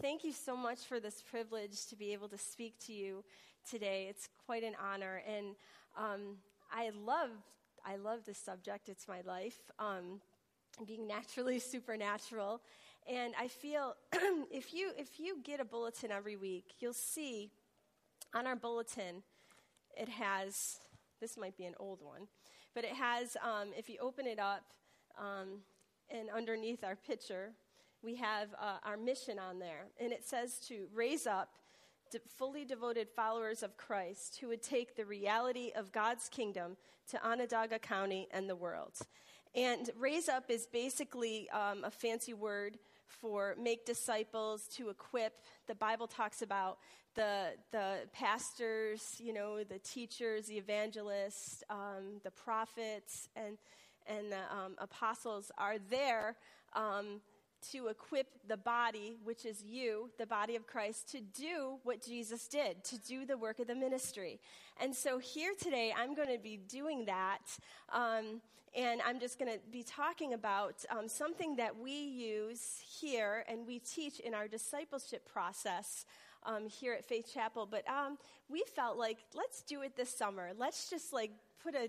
[0.00, 3.24] thank you so much for this privilege to be able to speak to you
[3.68, 4.06] today.
[4.08, 5.56] It's quite an honor, and
[5.96, 6.36] um,
[6.72, 7.30] I love
[7.84, 8.88] I love this subject.
[8.88, 10.20] It's my life, um,
[10.86, 12.60] being naturally supernatural,
[13.08, 13.94] and I feel
[14.52, 17.50] if you if you get a bulletin every week, you'll see
[18.34, 19.22] on our bulletin
[19.96, 20.76] it has
[21.20, 22.28] this might be an old one,
[22.74, 24.62] but it has um, if you open it up
[25.18, 25.62] um,
[26.10, 27.50] and underneath our picture
[28.02, 31.50] we have uh, our mission on there, and it says to raise up
[32.10, 36.76] de- fully devoted followers of Christ who would take the reality of God's kingdom
[37.10, 38.94] to Onondaga County and the world.
[39.54, 45.32] And raise up is basically um, a fancy word for make disciples, to equip.
[45.66, 46.78] The Bible talks about
[47.14, 53.58] the, the pastors, you know, the teachers, the evangelists, um, the prophets, and,
[54.06, 56.36] and the um, apostles are there
[56.74, 57.20] um,
[57.72, 62.48] to equip the body, which is you, the body of Christ, to do what Jesus
[62.48, 64.40] did, to do the work of the ministry.
[64.80, 67.40] And so here today, I'm going to be doing that.
[67.92, 68.40] Um,
[68.76, 73.66] and I'm just going to be talking about um, something that we use here and
[73.66, 76.04] we teach in our discipleship process
[76.44, 77.66] um, here at Faith Chapel.
[77.66, 80.50] But um, we felt like, let's do it this summer.
[80.56, 81.88] Let's just like put a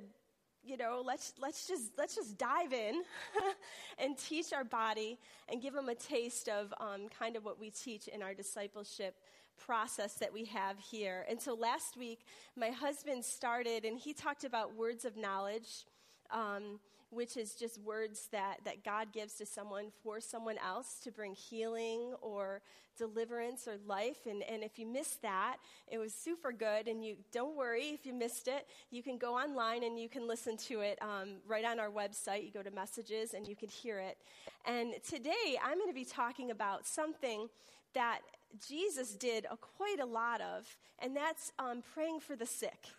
[0.69, 3.01] you know let's let's just let's just dive in
[3.97, 5.17] and teach our body
[5.51, 9.15] and give them a taste of um, kind of what we teach in our discipleship
[9.57, 11.25] process that we have here.
[11.27, 12.19] And so last week
[12.55, 15.85] my husband started and he talked about words of knowledge
[16.31, 16.79] um,
[17.11, 21.33] which is just words that, that God gives to someone for someone else to bring
[21.33, 22.61] healing or
[22.97, 24.27] deliverance or life.
[24.29, 26.87] And, and if you missed that, it was super good.
[26.87, 28.67] And you don't worry if you missed it.
[28.91, 32.45] You can go online and you can listen to it um, right on our website.
[32.45, 34.17] You go to messages and you can hear it.
[34.65, 37.47] And today I'm going to be talking about something
[37.93, 38.19] that
[38.67, 42.89] Jesus did a, quite a lot of, and that's um, praying for the sick.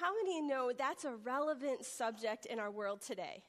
[0.00, 3.44] How many know that's a relevant subject in our world today?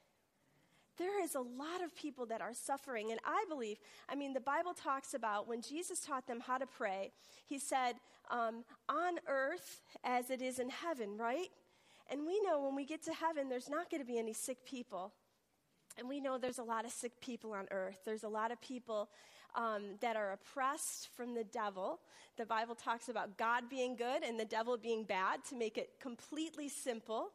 [0.98, 4.40] There is a lot of people that are suffering, and I believe, I mean, the
[4.40, 7.12] Bible talks about when Jesus taught them how to pray,
[7.48, 7.94] he said,
[8.30, 11.50] um, on earth as it is in heaven, right?
[12.12, 14.66] And we know when we get to heaven, there's not going to be any sick
[14.66, 15.14] people.
[15.98, 18.02] And we know there's a lot of sick people on earth.
[18.06, 19.10] There's a lot of people
[19.56, 22.00] um, that are oppressed from the devil.
[22.38, 25.92] The Bible talks about God being good and the devil being bad to make it
[26.00, 27.30] completely simple.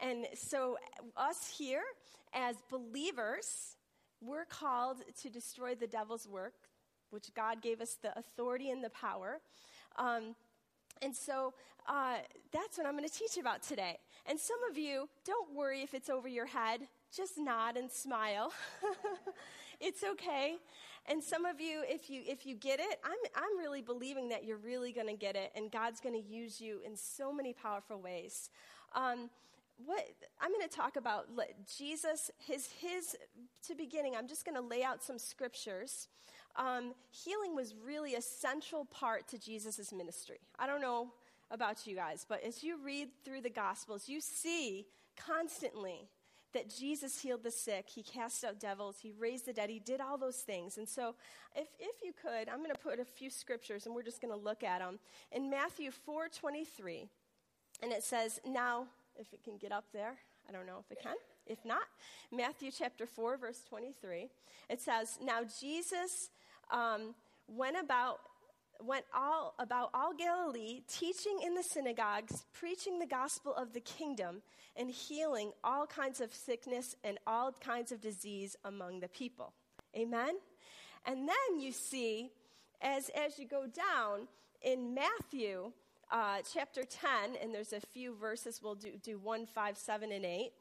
[0.00, 0.78] And so,
[1.16, 1.82] us here
[2.32, 3.76] as believers,
[4.20, 6.54] we're called to destroy the devil's work,
[7.10, 9.40] which God gave us the authority and the power.
[9.96, 10.34] Um,
[11.02, 11.52] and so
[11.86, 12.16] uh,
[12.52, 13.98] that's what I'm going to teach about today.
[14.26, 16.80] And some of you, don't worry if it's over your head.
[17.14, 18.52] Just nod and smile.
[19.80, 20.56] it's okay.
[21.06, 24.44] And some of you, if you if you get it, I'm I'm really believing that
[24.44, 27.52] you're really going to get it, and God's going to use you in so many
[27.52, 28.50] powerful ways.
[28.94, 29.28] Um,
[29.84, 30.02] what
[30.40, 31.26] I'm going to talk about
[31.76, 33.16] Jesus, his his
[33.66, 34.16] to beginning.
[34.16, 36.08] I'm just going to lay out some scriptures.
[36.56, 40.38] Um, healing was really a central part to Jesus' ministry.
[40.58, 41.12] I don't know
[41.50, 44.86] about you guys, but as you read through the Gospels, you see
[45.16, 46.08] constantly
[46.54, 50.00] that Jesus healed the sick, he cast out devils, he raised the dead, he did
[50.00, 50.78] all those things.
[50.78, 51.14] And so,
[51.54, 54.32] if, if you could, I'm going to put a few scriptures and we're just going
[54.32, 54.98] to look at them.
[55.32, 57.08] In Matthew 4 23,
[57.82, 60.14] and it says, Now, if it can get up there,
[60.48, 61.16] I don't know if it can.
[61.46, 61.82] If not,
[62.32, 64.28] Matthew chapter 4, verse 23,
[64.70, 66.30] it says, Now Jesus
[66.70, 67.14] um,
[67.48, 68.20] went about
[68.80, 74.42] went all about all Galilee, teaching in the synagogues, preaching the gospel of the kingdom,
[74.76, 79.52] and healing all kinds of sickness and all kinds of disease among the people.
[79.96, 80.34] Amen?
[81.06, 82.30] And then you see,
[82.80, 84.26] as, as you go down
[84.62, 85.72] in Matthew
[86.10, 90.24] uh, chapter 10, and there's a few verses, we'll do, do 1, 5, 7, and
[90.24, 90.52] 8.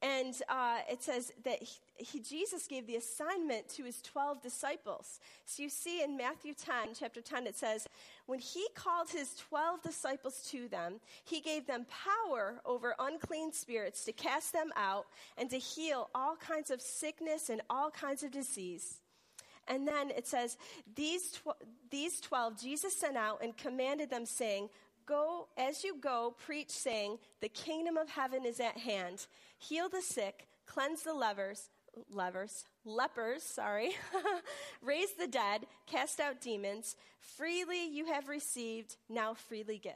[0.00, 5.18] And uh, it says that he, he, Jesus gave the assignment to his 12 disciples.
[5.44, 7.88] So you see in Matthew 10, chapter 10, it says,
[8.26, 14.04] When he called his 12 disciples to them, he gave them power over unclean spirits
[14.04, 15.06] to cast them out
[15.36, 19.00] and to heal all kinds of sickness and all kinds of disease.
[19.66, 20.56] And then it says,
[20.94, 24.68] these, tw- these 12 Jesus sent out and commanded them, saying,
[25.08, 29.26] Go, as you go, preach, saying, The kingdom of heaven is at hand.
[29.58, 31.70] Heal the sick, cleanse the lepers,
[32.10, 33.92] lepers, lepers, sorry,
[34.82, 36.94] raise the dead, cast out demons.
[37.20, 39.94] Freely you have received, now freely give.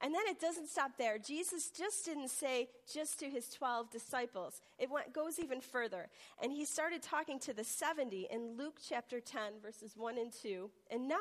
[0.00, 1.18] And then it doesn't stop there.
[1.18, 4.60] Jesus just didn't say just to his 12 disciples.
[4.78, 6.08] It went, goes even further.
[6.42, 10.70] And he started talking to the 70 in Luke chapter 10, verses 1 and 2
[10.90, 11.18] and 9.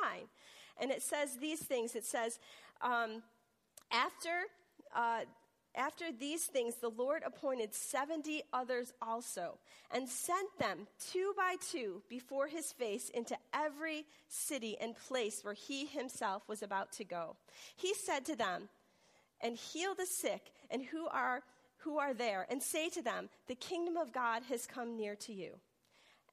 [0.82, 1.96] And it says these things.
[1.96, 2.40] It says,
[2.84, 3.24] um,
[3.92, 4.44] after,
[4.96, 5.22] uh,
[5.76, 9.58] after these things, the Lord appointed 70 others also
[9.92, 15.54] and sent them two by two before his face into every city and place where
[15.54, 17.36] he himself was about to go.
[17.76, 18.70] He said to them,
[19.44, 21.44] and heal the sick and who are,
[21.80, 25.34] who are there, and say to them, The kingdom of God has come near to
[25.34, 25.60] you.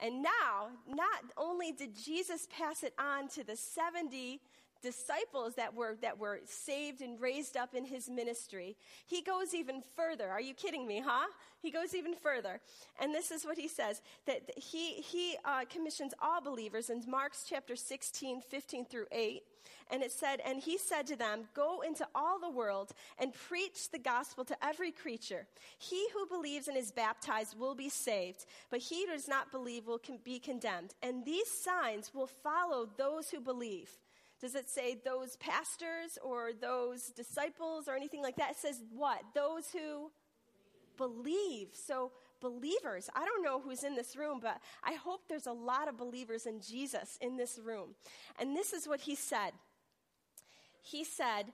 [0.02, 4.40] And now, not only did Jesus pass it on to the 70
[4.82, 9.82] disciples that were, that were saved and raised up in his ministry, he goes even
[9.96, 10.28] further.
[10.28, 11.26] Are you kidding me, huh?
[11.60, 12.60] He goes even further.
[13.00, 17.44] And this is what he says that he, he uh, commissions all believers in Mark's
[17.48, 19.42] chapter 16, 15 through 8.
[19.90, 23.90] And it said, And he said to them, Go into all the world and preach
[23.90, 25.46] the gospel to every creature.
[25.78, 29.86] He who believes and is baptized will be saved, but he who does not believe
[29.86, 30.94] will be condemned.
[31.02, 33.90] And these signs will follow those who believe.
[34.40, 38.52] Does it say those pastors or those disciples or anything like that?
[38.52, 39.20] It says what?
[39.34, 40.10] Those who
[40.96, 41.68] believe.
[41.72, 45.88] So, believers, I don't know who's in this room, but I hope there's a lot
[45.88, 47.94] of believers in Jesus in this room.
[48.38, 49.52] And this is what he said
[50.82, 51.52] He said,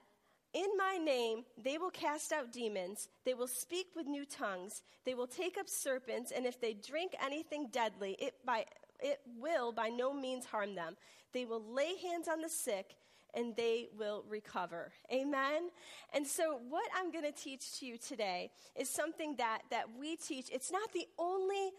[0.52, 3.08] in my name, they will cast out demons.
[3.24, 4.80] They will speak with new tongues.
[5.04, 8.64] They will take up serpents, and if they drink anything deadly, it, by,
[9.00, 10.96] it will by no means harm them.
[11.32, 12.96] They will lay hands on the sick
[13.34, 14.90] and they will recover.
[15.12, 15.69] Amen?
[16.14, 20.16] And so, what I'm going to teach to you today is something that, that we
[20.16, 20.48] teach.
[20.50, 21.70] It's not the only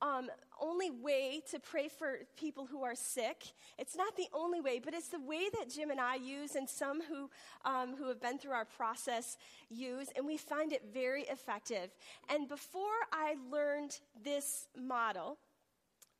[0.00, 0.30] um,
[0.60, 3.52] only way to pray for people who are sick.
[3.78, 6.68] It's not the only way, but it's the way that Jim and I use, and
[6.68, 7.30] some who
[7.64, 9.36] um, who have been through our process
[9.70, 11.94] use, and we find it very effective.
[12.28, 12.82] And before
[13.12, 15.38] I learned this model,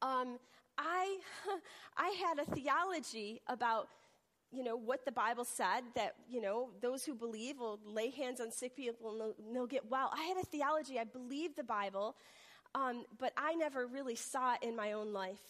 [0.03, 0.39] um,
[0.77, 1.19] I,
[1.97, 3.89] I had a theology about,
[4.53, 8.41] you know, what the Bible said that, you know, those who believe will lay hands
[8.41, 10.11] on sick people and they'll, they'll get well.
[10.13, 10.99] I had a theology.
[10.99, 12.17] I believed the Bible,
[12.75, 15.41] um, but I never really saw it in my own life.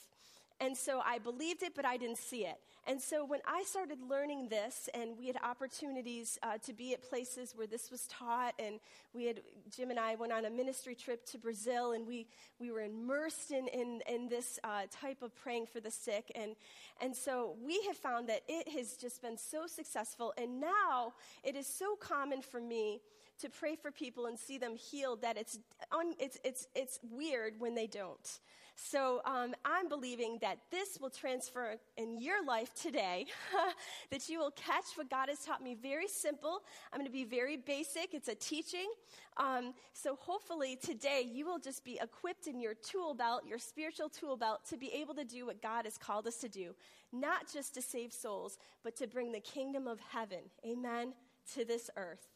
[0.61, 2.59] And so I believed it, but I didn't see it.
[2.85, 7.09] And so when I started learning this, and we had opportunities uh, to be at
[7.09, 8.81] places where this was taught, and
[9.15, 9.41] we had,
[9.71, 12.27] Jim and I went on a ministry trip to Brazil, and we,
[12.59, 16.33] we were immersed in, in, in this uh, type of praying for the sick.
[16.35, 16.57] And,
[17.01, 20.35] and so we have found that it has just been so successful.
[20.37, 21.15] And now
[21.45, 23.01] it is so common for me
[23.43, 25.59] to pray for people and see them healed that it's,
[25.93, 28.41] un, it's, it's, it's weird when they don't.
[28.75, 33.27] So um, I'm believing that this will transfer in your life today,
[34.11, 35.75] that you will catch what God has taught me.
[35.81, 36.63] Very simple.
[36.93, 38.15] I'm going to be very basic.
[38.15, 38.91] It's a teaching.
[39.37, 44.09] Um, so hopefully today you will just be equipped in your tool belt, your spiritual
[44.09, 46.75] tool belt, to be able to do what God has called us to do.
[47.13, 51.15] Not just to save souls, but to bring the kingdom of heaven, amen,
[51.55, 52.29] to this earth.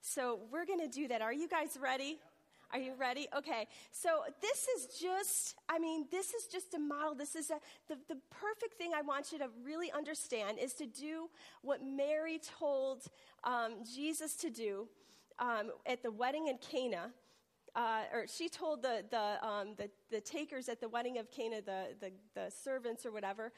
[0.00, 1.22] So we're going to do that.
[1.22, 2.18] Are you guys ready?
[2.72, 3.28] Are you ready?
[3.36, 3.68] Okay.
[3.92, 4.08] So
[4.40, 7.14] this is just, I mean, this is just a model.
[7.14, 10.86] This is a, the, the perfect thing I want you to really understand is to
[10.86, 11.30] do
[11.62, 13.04] what Mary told
[13.44, 14.88] um, Jesus to do
[15.38, 17.10] um, at the wedding in Cana.
[17.74, 21.60] Uh, or she told the, the, um, the, the, takers at the wedding of Cana,
[21.60, 23.52] the, the, the servants or whatever,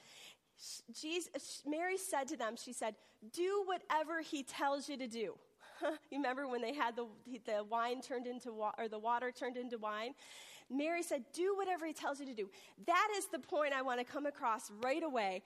[0.92, 2.96] Jesus, Mary said to them, she said,
[3.32, 5.34] do whatever he tells you to do.
[6.10, 7.06] you remember when they had the,
[7.46, 10.14] the wine turned into water, or the water turned into wine?
[10.70, 12.50] Mary said, Do whatever he tells you to do.
[12.86, 15.42] That is the point I want to come across right away.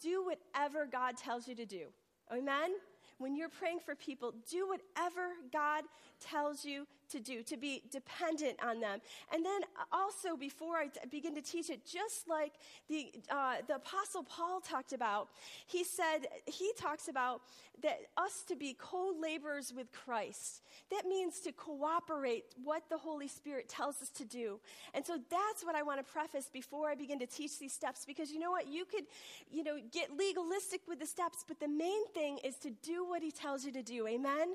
[0.00, 1.86] Do whatever God tells you to do.
[2.32, 2.70] Amen?
[3.18, 5.84] When you're praying for people, do whatever God
[6.20, 9.00] tells you to do, to be dependent on them.
[9.32, 9.60] And then
[9.92, 12.52] also, before I t- begin to teach it, just like
[12.88, 15.28] the, uh, the Apostle Paul talked about,
[15.66, 17.42] he said, he talks about
[17.82, 20.62] that us to be co laborers with Christ.
[20.90, 24.60] That means to cooperate what the Holy Spirit tells us to do.
[24.94, 28.04] And so that's what I want to preface before I begin to teach these steps,
[28.04, 28.68] because you know what?
[28.68, 29.04] You could,
[29.50, 33.22] you know, get legalistic with the steps, but the main thing is to do what
[33.22, 34.06] he tells you to do.
[34.06, 34.54] Amen?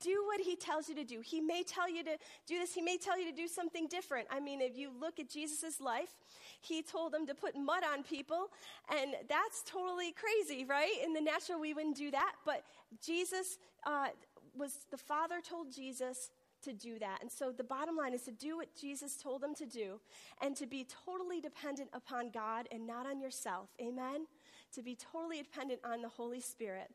[0.00, 1.20] do what he tells you to do.
[1.20, 4.26] He may tell you to do this, he may tell you to do something different.
[4.30, 6.14] I mean, if you look at Jesus' life,
[6.60, 8.48] he told them to put mud on people,
[8.90, 10.92] and that's totally crazy, right?
[11.04, 12.64] In the natural, we wouldn't do that, but
[13.04, 14.08] Jesus uh,
[14.56, 16.30] was, the Father told Jesus
[16.62, 17.18] to do that.
[17.20, 20.00] And so the bottom line is to do what Jesus told them to do
[20.40, 23.68] and to be totally dependent upon God and not on yourself.
[23.80, 24.26] Amen?
[24.74, 26.90] To be totally dependent on the Holy Spirit.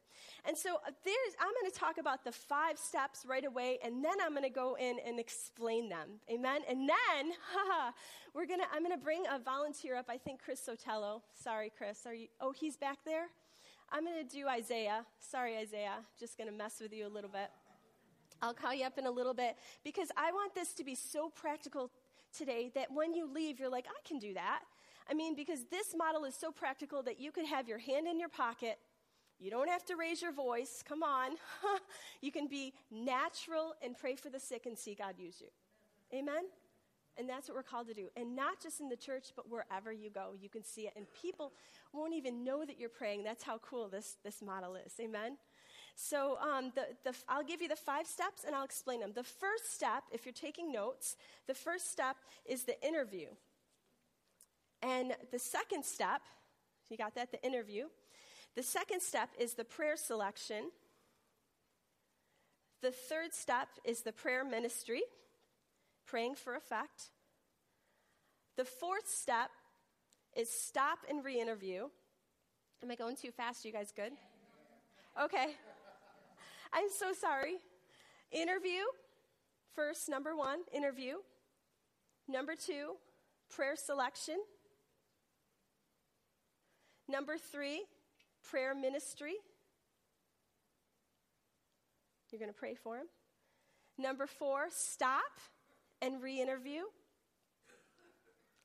[0.46, 4.04] And so uh, there's, I'm going to talk about the five steps right away, and
[4.04, 6.20] then I'm going to go in and explain them.
[6.32, 6.62] Amen.
[6.70, 7.92] And then, haha,
[8.34, 10.06] we're to, I'm going to bring a volunteer up.
[10.10, 11.22] I think Chris Sotelo.
[11.34, 12.06] Sorry, Chris.
[12.06, 13.28] Are you, oh, he's back there?
[13.92, 15.06] I'm going to do Isaiah.
[15.20, 16.00] Sorry, Isaiah.
[16.20, 17.50] Just going to mess with you a little bit.
[18.42, 21.30] I'll call you up in a little bit because I want this to be so
[21.30, 21.90] practical
[22.38, 24.62] today that when you leave, you're like, I can do that.
[25.10, 28.20] I mean, because this model is so practical that you could have your hand in
[28.20, 28.78] your pocket.
[29.40, 30.84] You don't have to raise your voice.
[30.88, 31.32] Come on.
[32.22, 35.48] you can be natural and pray for the sick and see God use you.
[36.18, 36.44] Amen?
[37.18, 38.10] And that's what we're called to do.
[38.16, 40.94] And not just in the church, but wherever you go, you can see it.
[40.96, 41.52] And people
[41.94, 43.24] won't even know that you're praying.
[43.24, 44.94] That's how cool this, this model is.
[45.00, 45.38] Amen?
[45.96, 49.14] So um, the, the, I'll give you the five steps and I'll explain them.
[49.16, 51.16] The first step, if you're taking notes,
[51.48, 53.30] the first step is the interview.
[54.82, 56.22] And the second step,
[56.90, 57.32] you got that?
[57.32, 57.86] The interview.
[58.56, 60.72] The second step is the prayer selection.
[62.82, 65.02] The third step is the prayer ministry,
[66.06, 67.12] praying for effect.
[68.56, 69.50] The fourth step
[70.36, 71.88] is stop and re interview.
[72.84, 73.66] Am I going too fast?
[73.66, 74.12] You guys good?
[75.22, 75.48] Okay.
[76.74, 77.56] I'm so sorry.
[78.32, 78.82] Interview,
[79.74, 81.16] first, number one, interview.
[82.28, 82.96] Number two,
[83.50, 84.38] prayer selection.
[87.10, 87.84] Number three,
[88.50, 89.36] prayer ministry.
[92.32, 93.08] You're going to pray for him.
[93.98, 95.40] Number four, stop
[96.02, 96.82] and re interview.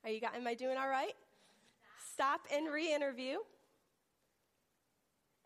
[0.04, 1.14] Are you got, am I doing all right?
[2.12, 3.38] Stop and re interview.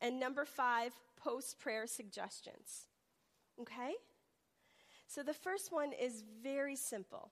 [0.01, 2.87] And number five, post prayer suggestions.
[3.61, 3.93] Okay?
[5.07, 7.31] So the first one is very simple.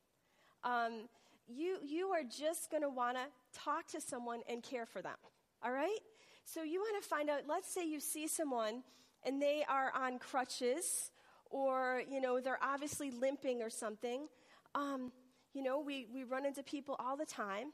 [0.62, 1.08] Um,
[1.48, 3.24] you, you are just going to want to
[3.58, 5.16] talk to someone and care for them.
[5.64, 5.98] All right?
[6.44, 8.82] So you want to find out, let's say you see someone
[9.24, 11.10] and they are on crutches
[11.50, 14.28] or, you know, they're obviously limping or something.
[14.74, 15.10] Um,
[15.54, 17.72] you know, we, we run into people all the time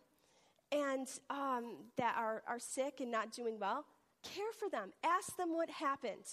[0.70, 3.84] and um, that are, are sick and not doing well.
[4.22, 4.92] Care for them.
[5.02, 6.26] Ask them what happened.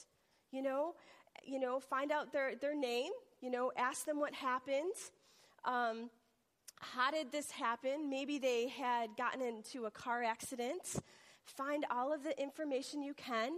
[0.52, 0.94] You know,
[1.44, 3.12] you know, find out their, their name.
[3.42, 4.94] You know, ask them what happened.
[5.66, 6.12] Um,
[6.80, 8.10] how did this happen?
[8.10, 10.98] Maybe they had gotten into a car accident
[11.48, 13.54] find all of the information you can.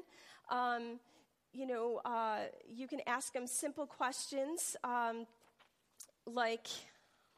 [0.50, 1.00] Um,
[1.52, 5.26] you know, uh, you can ask them simple questions um,
[6.26, 6.68] like,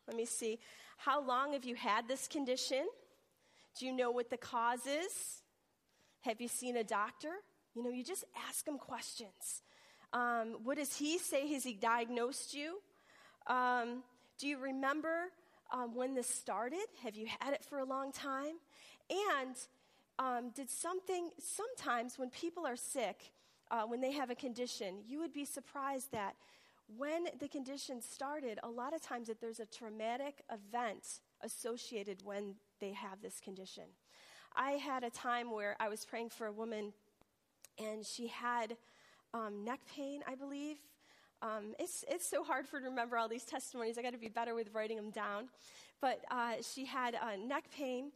[0.07, 0.59] let me see,
[0.97, 2.85] how long have you had this condition?
[3.79, 5.41] Do you know what the cause is?
[6.21, 7.31] Have you seen a doctor?
[7.73, 9.63] You know, you just ask them questions.
[10.13, 11.47] Um, what does he say?
[11.53, 12.79] Has he diagnosed you?
[13.47, 14.03] Um,
[14.37, 15.31] do you remember
[15.71, 16.85] um, when this started?
[17.03, 18.55] Have you had it for a long time?
[19.09, 19.55] And
[20.21, 23.31] um, did something, sometimes when people are sick,
[23.71, 26.35] uh, when they have a condition, you would be surprised that
[26.95, 32.55] when the condition started, a lot of times that there's a traumatic event associated when
[32.79, 33.85] they have this condition.
[34.55, 36.93] I had a time where I was praying for a woman
[37.79, 38.77] and she had
[39.33, 40.77] um, neck pain, I believe.
[41.41, 43.97] Um, it's, it's so hard for to remember all these testimonies.
[43.97, 45.47] I got to be better with writing them down.
[45.99, 48.11] But uh, she had uh, neck pain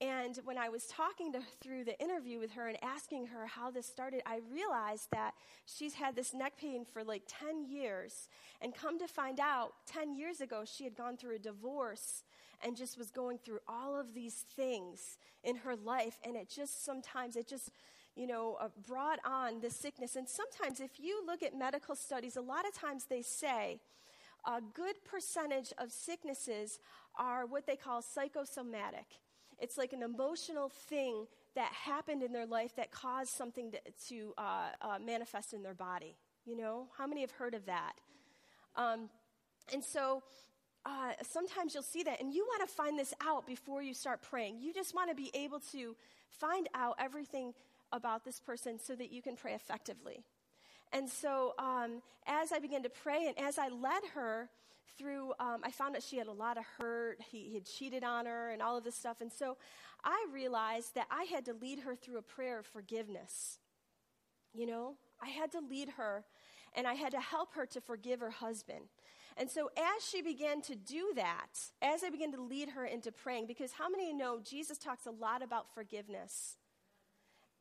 [0.00, 3.70] and when I was talking to through the interview with her and asking her how
[3.70, 5.34] this started, I realized that
[5.66, 8.28] she's had this neck pain for like 10 years.
[8.60, 12.24] And come to find out, 10 years ago, she had gone through a divorce
[12.62, 16.18] and just was going through all of these things in her life.
[16.24, 17.70] And it just sometimes, it just,
[18.16, 20.16] you know, uh, brought on the sickness.
[20.16, 23.78] And sometimes, if you look at medical studies, a lot of times they say
[24.44, 26.80] a good percentage of sicknesses
[27.16, 29.06] are what they call psychosomatic.
[29.60, 34.34] It's like an emotional thing that happened in their life that caused something to, to
[34.36, 36.16] uh, uh, manifest in their body.
[36.44, 37.92] You know, how many have heard of that?
[38.76, 39.08] Um,
[39.72, 40.22] and so
[40.84, 44.20] uh, sometimes you'll see that, and you want to find this out before you start
[44.22, 44.58] praying.
[44.60, 45.96] You just want to be able to
[46.28, 47.54] find out everything
[47.92, 50.24] about this person so that you can pray effectively.
[50.94, 54.48] And so um, as I began to pray, and as I led her,
[54.96, 57.20] through, um, I found out she had a lot of hurt.
[57.20, 59.20] He, he had cheated on her and all of this stuff.
[59.20, 59.56] And so
[60.04, 63.58] I realized that I had to lead her through a prayer of forgiveness.
[64.52, 66.24] You know, I had to lead her
[66.76, 68.84] and I had to help her to forgive her husband.
[69.36, 73.10] And so, as she began to do that, as I began to lead her into
[73.10, 76.56] praying, because how many know Jesus talks a lot about forgiveness?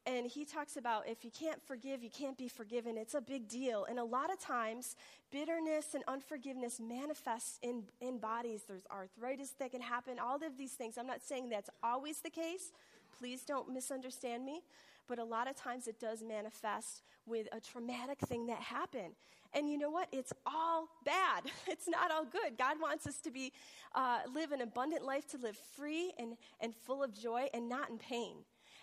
[0.05, 2.97] And he talks about if you can't forgive, you can't be forgiven.
[2.97, 3.85] It's a big deal.
[3.89, 4.95] And a lot of times,
[5.31, 8.63] bitterness and unforgiveness manifests in, in bodies.
[8.67, 10.97] There's arthritis that can happen, all of these things.
[10.97, 12.71] I'm not saying that's always the case.
[13.17, 14.61] Please don't misunderstand me.
[15.07, 19.13] but a lot of times it does manifest with a traumatic thing that happened.
[19.53, 20.07] And you know what?
[20.11, 21.43] It's all bad.
[21.67, 22.57] It's not all good.
[22.57, 23.51] God wants us to be
[23.95, 27.89] uh, live an abundant life, to live free and, and full of joy and not
[27.89, 28.35] in pain.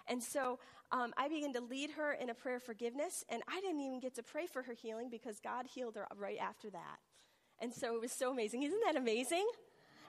[0.09, 0.59] And so
[0.93, 4.01] um, I began to lead her in a prayer of forgiveness, and I didn't even
[4.01, 6.99] get to pray for her healing because God healed her right after that.
[7.61, 8.63] And so it was so amazing.
[8.63, 9.47] Isn't that amazing?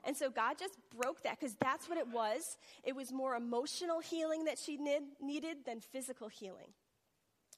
[0.03, 2.57] And so God just broke that because that's what it was.
[2.83, 6.73] It was more emotional healing that she need, needed than physical healing.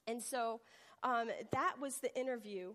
[0.06, 0.60] And so
[1.02, 2.74] um, that was the interview.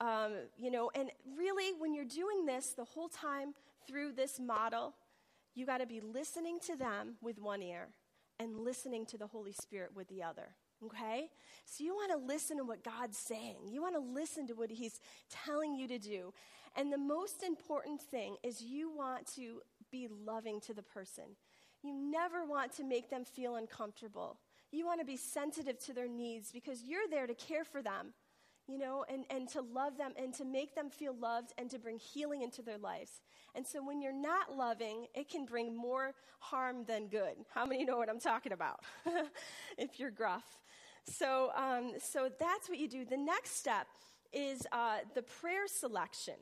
[0.00, 3.54] Um, you know, and really, when you're doing this the whole time
[3.88, 4.94] through this model,
[5.56, 7.88] you got to be listening to them with one ear
[8.38, 10.54] and listening to the Holy Spirit with the other.
[10.84, 11.28] Okay?
[11.64, 13.56] So you want to listen to what God's saying.
[13.68, 16.32] You want to listen to what He's telling you to do.
[16.76, 21.24] And the most important thing is you want to be loving to the person.
[21.82, 24.38] You never want to make them feel uncomfortable.
[24.70, 28.12] You want to be sensitive to their needs because you're there to care for them,
[28.68, 31.78] you know, and, and to love them and to make them feel loved and to
[31.78, 33.20] bring healing into their lives.
[33.54, 37.34] And so when you're not loving, it can bring more harm than good.
[37.52, 38.80] How many know what I'm talking about?
[39.78, 40.44] if you're gruff.
[41.06, 43.04] So, um, so that's what you do.
[43.06, 43.86] The next step
[44.32, 46.34] is uh, the prayer selection.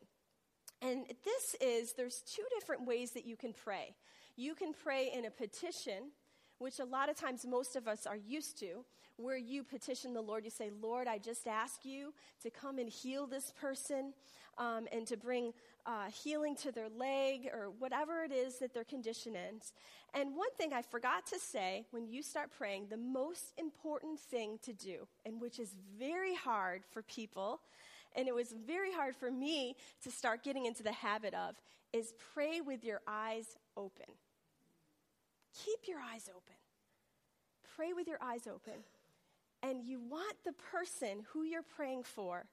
[0.82, 3.94] And this is, there's two different ways that you can pray.
[4.36, 6.10] You can pray in a petition,
[6.58, 8.84] which a lot of times most of us are used to,
[9.16, 10.44] where you petition the Lord.
[10.44, 14.12] You say, Lord, I just ask you to come and heal this person
[14.58, 15.52] um, and to bring
[15.86, 19.72] uh, healing to their leg or whatever it is that their condition is.
[20.14, 24.58] And one thing I forgot to say when you start praying, the most important thing
[24.62, 27.60] to do, and which is very hard for people,
[28.14, 31.54] and it was very hard for me to start getting into the habit of,
[31.92, 33.46] is pray with your eyes
[33.76, 34.06] open.
[35.64, 36.56] Keep your eyes open.
[37.76, 38.74] Pray with your eyes open.
[39.66, 42.46] And you want the person who you're praying for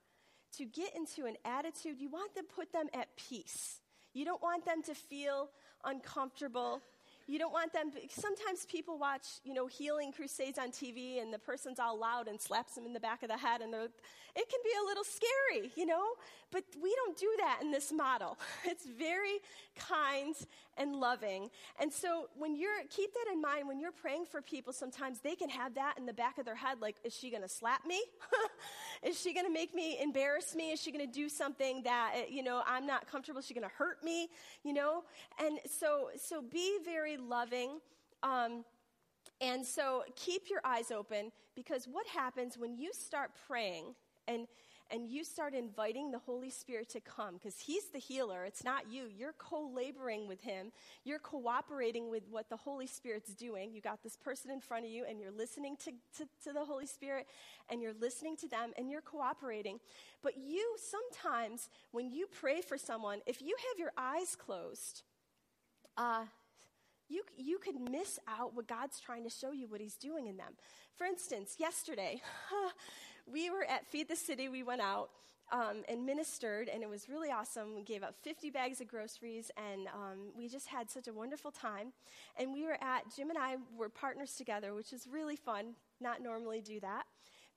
[0.58, 3.82] to get into an attitude, you want to put them at peace.
[4.14, 5.50] You don't want them to feel
[5.84, 6.82] uncomfortable.
[7.28, 11.40] You don't want them, sometimes people watch, you know, healing crusades on TV and the
[11.40, 14.60] person's all loud and slaps them in the back of the head and it can
[14.64, 16.04] be a little scary, you know?
[16.52, 18.38] But we don't do that in this model.
[18.66, 19.40] It's very
[19.78, 20.36] kind
[20.78, 21.50] and loving.
[21.80, 25.36] And so when you're, keep that in mind when you're praying for people, sometimes they
[25.36, 27.86] can have that in the back of their head like, is she going to slap
[27.86, 28.02] me?
[29.04, 30.72] is she going to make me embarrass me?
[30.72, 33.40] Is she going to do something that, you know, I'm not comfortable?
[33.40, 34.30] Is she going to hurt me?
[34.64, 35.04] You know?
[35.40, 37.80] And so, so be very loving.
[38.22, 38.64] Um,
[39.42, 43.96] and so keep your eyes open because what happens when you start praying
[44.28, 44.48] and
[44.94, 48.46] and you start inviting the Holy Spirit to come because He's the healer.
[48.46, 49.06] It's not you.
[49.18, 50.72] You're co laboring with Him.
[51.04, 53.74] You're cooperating with what the Holy Spirit's doing.
[53.74, 56.64] You got this person in front of you and you're listening to, to, to the
[56.64, 57.28] Holy Spirit
[57.72, 59.80] and you're listening to them and you're cooperating.
[60.22, 65.02] But you sometimes, when you pray for someone, if you have your eyes closed,
[65.98, 66.26] uh,
[67.10, 70.38] you, you could miss out what God's trying to show you, what He's doing in
[70.38, 70.54] them.
[70.96, 72.22] For instance, yesterday,
[73.26, 74.50] we were at Feed the City.
[74.50, 75.10] We went out
[75.52, 77.76] um, and ministered, and it was really awesome.
[77.76, 81.52] We gave up 50 bags of groceries, and um, we just had such a wonderful
[81.52, 81.94] time.
[82.38, 85.76] And we were at, Jim and I were partners together, which is really fun.
[86.02, 87.04] Not normally do that.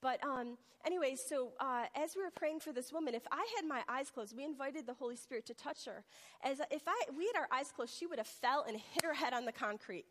[0.02, 3.66] But um, anyways, so uh, as we were praying for this woman, if I had
[3.66, 6.04] my eyes closed, we invited the Holy Spirit to touch her.
[6.44, 9.14] As if I we had our eyes closed, she would have fell and hit her
[9.14, 10.04] head on the concrete.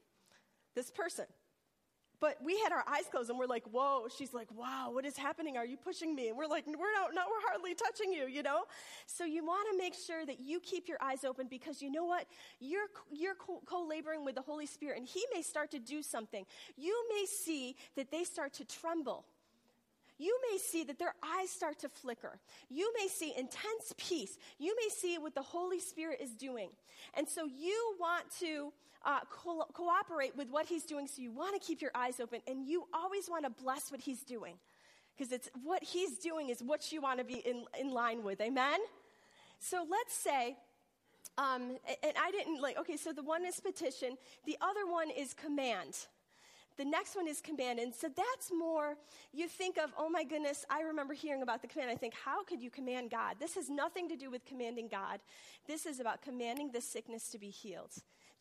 [0.75, 1.25] This person.
[2.19, 4.07] But we had our eyes closed and we're like, whoa.
[4.17, 5.57] She's like, wow, what is happening?
[5.57, 6.29] Are you pushing me?
[6.29, 8.63] And we're like, we're not, no, we're hardly touching you, you know?
[9.05, 12.05] So you want to make sure that you keep your eyes open because you know
[12.05, 12.25] what?
[12.59, 16.45] You're, you're co laboring with the Holy Spirit and He may start to do something.
[16.77, 19.25] You may see that they start to tremble.
[20.17, 22.39] You may see that their eyes start to flicker.
[22.69, 24.37] You may see intense peace.
[24.57, 26.69] You may see what the Holy Spirit is doing.
[27.15, 28.71] And so you want to
[29.05, 31.07] uh, co- cooperate with what he's doing.
[31.07, 34.01] So you want to keep your eyes open and you always want to bless what
[34.01, 34.55] he's doing
[35.15, 38.41] because it's what he's doing is what you want to be in, in line with.
[38.41, 38.79] Amen?
[39.59, 40.57] So let's say,
[41.37, 45.33] um, and I didn't like, okay, so the one is petition, the other one is
[45.33, 46.07] command.
[46.77, 47.79] The next one is command.
[47.79, 48.97] And so that's more,
[49.31, 51.89] you think of, oh my goodness, I remember hearing about the command.
[51.89, 53.35] I think, how could you command God?
[53.39, 55.19] This has nothing to do with commanding God.
[55.67, 57.91] This is about commanding the sickness to be healed.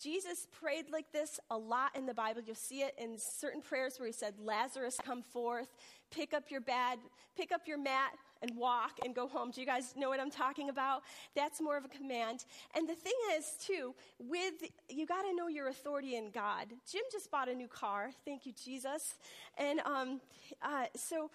[0.04, 2.42] Jesus prayed like this a lot in the Bible.
[2.44, 5.68] You'll see it in certain prayers where he said, Lazarus, come forth,
[6.10, 6.98] pick up your bed,
[7.38, 8.12] pick up your mat
[8.42, 9.50] and walk and go home.
[9.50, 11.04] Do you guys know what I'm talking about?
[11.34, 12.44] That's more of a command.
[12.76, 14.52] And the thing is, too, with
[14.90, 16.66] you got to know your authority in God.
[16.90, 18.10] Jim just bought a new car.
[18.26, 19.14] Thank you, Jesus.
[19.56, 20.20] And um,
[20.60, 21.30] uh, so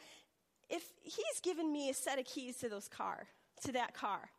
[0.69, 3.25] if he's given me a set of keys to those car,
[3.63, 4.29] to that car,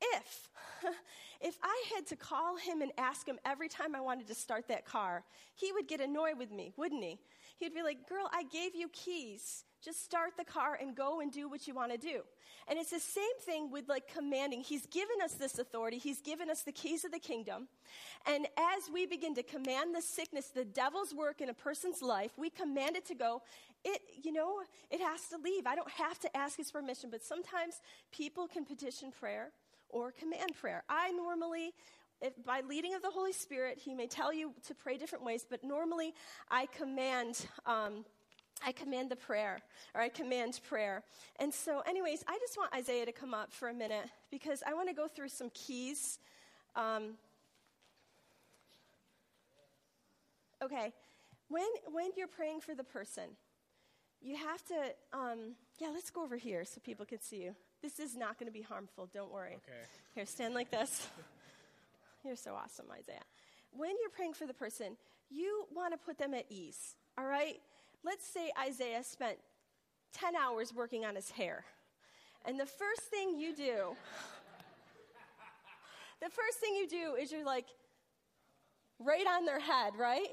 [0.00, 0.48] if
[1.40, 4.68] if I had to call him and ask him every time I wanted to start
[4.68, 7.18] that car, he would get annoyed with me, wouldn't he?
[7.58, 9.64] He'd be like, "Girl, I gave you keys.
[9.82, 12.22] Just start the car and go and do what you want to do."
[12.68, 14.60] And it's the same thing with like commanding.
[14.60, 15.98] He's given us this authority.
[15.98, 17.68] He's given us the keys of the kingdom.
[18.26, 22.32] And as we begin to command the sickness, the devil's work in a person's life,
[22.38, 23.42] we command it to go.
[23.84, 24.60] It, you know,
[24.90, 25.66] it has to leave.
[25.66, 27.80] I don't have to ask his permission, but sometimes
[28.12, 29.50] people can petition prayer
[29.92, 30.82] or command prayer.
[30.88, 31.72] I normally,
[32.44, 35.64] by leading of the Holy Spirit, He may tell you to pray different ways, but
[35.64, 36.14] normally
[36.50, 37.46] I command.
[37.66, 38.04] Um,
[38.66, 39.62] I command the prayer,
[39.94, 41.02] or I command prayer.
[41.38, 44.74] And so, anyways, I just want Isaiah to come up for a minute because I
[44.74, 46.18] want to go through some keys.
[46.76, 47.14] Um,
[50.62, 50.92] okay,
[51.48, 53.24] when when you're praying for the person,
[54.20, 54.74] you have to.
[55.12, 57.54] Um, yeah, let's go over here so people can see you.
[57.82, 59.08] This is not going to be harmful.
[59.12, 59.54] Don't worry.
[59.54, 59.78] Okay.
[60.14, 61.08] Here, stand like this.
[62.24, 63.22] You're so awesome, Isaiah.
[63.72, 64.96] When you're praying for the person,
[65.30, 67.58] you want to put them at ease, all right?
[68.04, 69.38] Let's say Isaiah spent
[70.12, 71.64] 10 hours working on his hair.
[72.44, 73.94] And the first thing you do,
[76.22, 77.66] the first thing you do is you're like,
[78.98, 80.28] right on their head, right?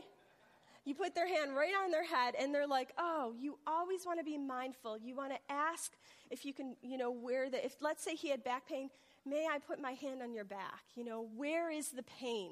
[0.87, 4.19] You put their hand right on their head, and they're like, oh, you always want
[4.19, 4.97] to be mindful.
[4.97, 5.91] You want to ask
[6.31, 8.89] if you can, you know, where the, if let's say he had back pain,
[9.25, 10.85] may I put my hand on your back?
[10.95, 12.51] You know, where is the pain?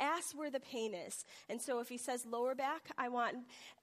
[0.00, 1.24] Ask where the pain is.
[1.48, 3.36] And so if he says lower back, I want,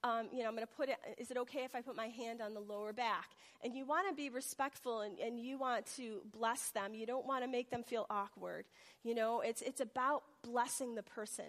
[0.04, 2.08] um, you know, I'm going to put it, is it okay if I put my
[2.08, 3.30] hand on the lower back?
[3.64, 6.96] And you want to be respectful and, and you want to bless them.
[6.96, 8.66] You don't want to make them feel awkward.
[9.04, 11.46] You know, it's, it's about blessing the person.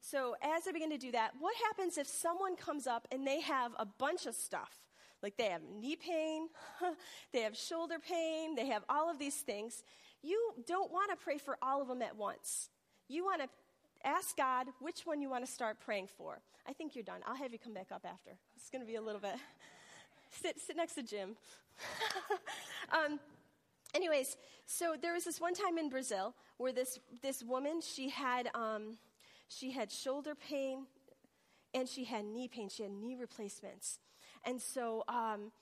[0.00, 3.40] So as I begin to do that, what happens if someone comes up and they
[3.40, 4.72] have a bunch of stuff?
[5.22, 6.48] Like they have knee pain,
[7.32, 9.82] they have shoulder pain, they have all of these things.
[10.22, 12.70] You don't want to pray for all of them at once.
[13.08, 13.48] You want to
[14.04, 16.40] ask God which one you want to start praying for.
[16.68, 17.20] I think you're done.
[17.26, 18.30] I'll have you come back up after.
[18.56, 19.34] It's going to be a little bit.
[20.30, 21.36] sit, sit next to Jim.
[22.92, 23.18] um,
[23.94, 28.50] anyways, so there was this one time in Brazil where this, this woman, she had,
[28.54, 28.98] um,
[29.48, 30.86] she had shoulder pain
[31.74, 32.68] and she had knee pain.
[32.68, 33.98] She had knee replacements.
[34.44, 35.52] And so um,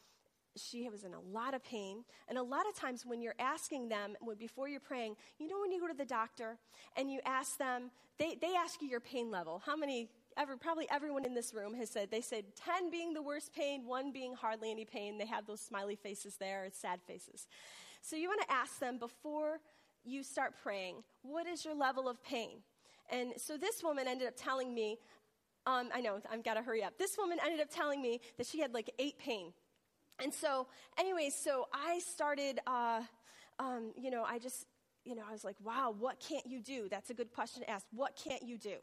[0.57, 2.05] she was in a lot of pain.
[2.29, 5.73] And a lot of times when you're asking them, before you're praying, you know when
[5.73, 6.59] you go to the doctor
[6.97, 9.63] and you ask them, they, they ask you your pain level.
[9.65, 13.23] How many, ever, probably everyone in this room has said, they said 10 being the
[13.23, 15.19] worst pain, 1 being hardly any pain.
[15.19, 17.47] They have those smiley faces there, it's sad faces.
[18.01, 19.61] So you want to ask them before
[20.05, 22.59] you start praying, what is your level of pain?
[23.11, 24.99] And so this woman ended up telling me,
[25.67, 26.99] um, I know, I've got to hurry up.
[26.99, 29.53] This woman ended up telling me that she had like eight pain.
[30.23, 30.67] And so,
[30.99, 33.03] anyways, so I started, uh,
[33.59, 34.67] um, you know, I just,
[35.05, 36.89] you know, I was like, wow, what can't you do?
[36.91, 37.85] That's a good question to ask.
[37.93, 38.77] What can't you do?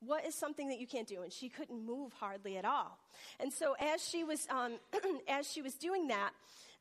[0.00, 1.22] What is something that you can't do?
[1.22, 2.98] And she couldn't move hardly at all.
[3.38, 4.78] And so, as she was, um,
[5.28, 6.32] as she was doing that,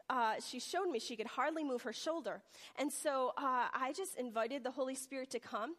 [0.10, 2.42] uh, she showed me she could hardly move her shoulder.
[2.78, 5.76] And so uh, I just invited the Holy Spirit to come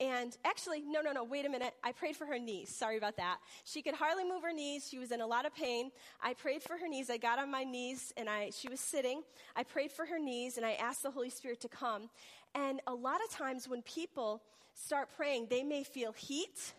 [0.00, 1.74] and actually, no, no, no, wait a minute.
[1.84, 2.68] I prayed for her knees.
[2.68, 3.38] Sorry about that.
[3.64, 4.88] She could hardly move her knees.
[4.88, 5.90] She was in a lot of pain.
[6.20, 7.10] I prayed for her knees.
[7.10, 9.22] I got on my knees and I, she was sitting.
[9.54, 12.10] I prayed for her knees and I asked the Holy Spirit to come.
[12.54, 14.42] And a lot of times when people
[14.74, 16.72] start praying, they may feel heat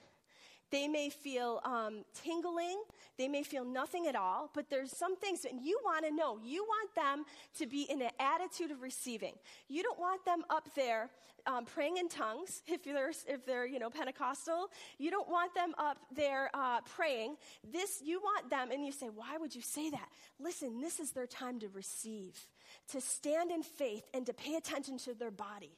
[0.71, 2.81] they may feel um, tingling.
[3.17, 4.49] They may feel nothing at all.
[4.53, 6.39] But there's some things, and you want to know.
[6.43, 7.25] You want them
[7.59, 9.33] to be in an attitude of receiving.
[9.67, 11.09] You don't want them up there
[11.47, 14.69] um, praying in tongues if they're, if they're you know Pentecostal.
[14.97, 17.37] You don't want them up there uh, praying.
[17.71, 20.07] This you want them, and you say, why would you say that?
[20.39, 22.47] Listen, this is their time to receive,
[22.89, 25.77] to stand in faith, and to pay attention to their body.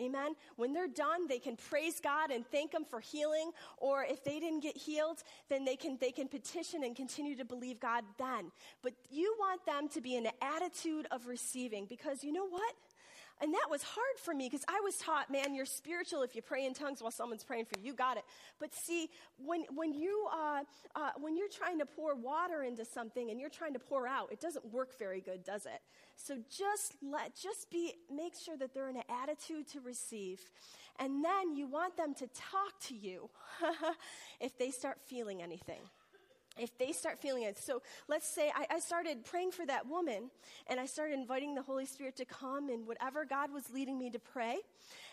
[0.00, 0.34] Amen.
[0.56, 3.50] When they're done, they can praise God and thank Him for healing.
[3.78, 7.44] Or if they didn't get healed, then they can, they can petition and continue to
[7.44, 8.52] believe God then.
[8.82, 12.74] But you want them to be in an attitude of receiving because you know what?
[13.42, 16.40] And that was hard for me because I was taught, man, you're spiritual if you
[16.40, 17.88] pray in tongues while someone's praying for you.
[17.88, 18.24] You got it.
[18.58, 19.10] But see,
[19.44, 20.62] when, when, you, uh,
[20.94, 24.32] uh, when you're trying to pour water into something and you're trying to pour out,
[24.32, 25.82] it doesn't work very good, does it?
[26.16, 30.40] So just let, just be, make sure that they're in an attitude to receive.
[30.98, 33.28] And then you want them to talk to you
[34.40, 35.80] if they start feeling anything
[36.58, 37.58] if they start feeling it.
[37.58, 40.30] So let's say I, I, started praying for that woman
[40.68, 44.10] and I started inviting the Holy Spirit to come and whatever God was leading me
[44.10, 44.58] to pray.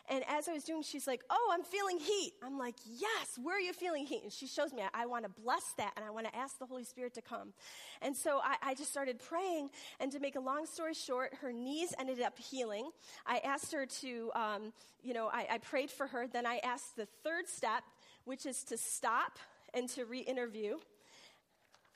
[0.10, 2.34] And as I was doing, she's like, Oh, I'm feeling heat.
[2.44, 4.24] I'm like, Yes, where are you feeling heat?
[4.24, 6.60] And she shows me, I, I want to bless that and I want to ask
[6.60, 7.54] the Holy Spirit to come.
[8.02, 9.70] And so I, I just started praying.
[10.00, 12.90] And to make a long story short, her knees ended up healing.
[13.26, 16.28] I asked her to, um, you know, I, I prayed for her.
[16.28, 17.84] Then I asked the third step,
[18.26, 19.40] which is to stop
[19.74, 20.78] and to re interview.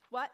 [0.09, 0.29] What?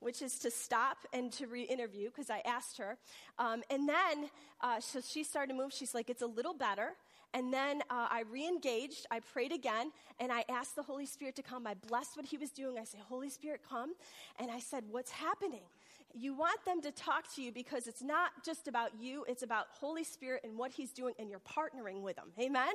[0.00, 2.96] Which is to stop and to re interview because I asked her.
[3.38, 5.72] Um, and then, uh, so she started to move.
[5.72, 6.92] She's like, it's a little better.
[7.32, 11.36] And then uh, I re engaged, I prayed again, and I asked the Holy Spirit
[11.36, 11.66] to come.
[11.66, 12.76] I blessed what he was doing.
[12.76, 13.92] I said, Holy Spirit, come.
[14.38, 15.62] And I said, What's happening?
[16.12, 19.66] You want them to talk to you because it's not just about you, it's about
[19.70, 22.32] Holy Spirit and what he's doing, and you're partnering with him.
[22.40, 22.72] Amen?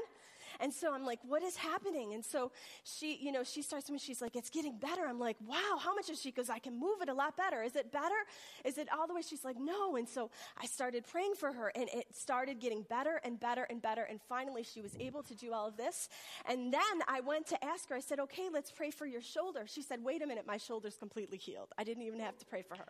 [0.60, 2.14] And so I'm like, what is happening?
[2.14, 2.52] And so
[2.84, 5.06] she, you know, she starts to me, she's like, it's getting better.
[5.06, 6.30] I'm like, wow, how much is she?
[6.30, 7.64] Because I can move it a lot better.
[7.64, 8.16] Is it better?
[8.64, 9.22] Is it all the way?
[9.22, 9.96] She's like, no.
[9.96, 10.30] And so
[10.62, 14.04] I started praying for her and it started getting better and better and better.
[14.04, 16.10] And finally she was able to do all of this.
[16.48, 19.66] And then I went to ask her, I said, okay, let's pray for your shoulder.
[19.68, 21.70] She said, wait a minute, my shoulder's completely healed.
[21.78, 22.88] I didn't even have to pray for her.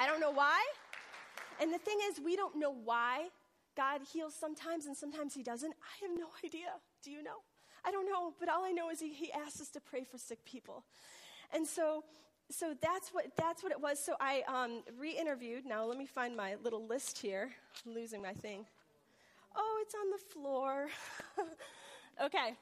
[0.00, 0.64] I don't know why.
[1.60, 3.28] And the thing is, we don't know why
[3.78, 5.72] God heals sometimes and sometimes He doesn't?
[5.72, 6.66] I have no idea.
[7.04, 7.38] Do you know?
[7.84, 10.18] I don't know, but all I know is He, he asks us to pray for
[10.18, 10.84] sick people.
[11.54, 12.04] And so,
[12.50, 14.04] so that's what that's what it was.
[14.04, 15.64] So I um, re-interviewed.
[15.64, 17.52] Now let me find my little list here.
[17.86, 18.66] I'm losing my thing.
[19.56, 20.88] Oh, it's on the floor.
[22.24, 22.54] okay.